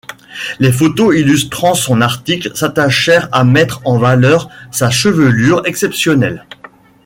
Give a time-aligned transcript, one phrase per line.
[0.59, 6.47] Les photos illustrant son article s'attachèrent à mettre en valeur sa chevelure exceptionnelle.